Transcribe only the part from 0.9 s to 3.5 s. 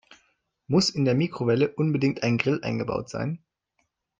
der Mikrowelle unbedingt ein Grill eingebaut sein?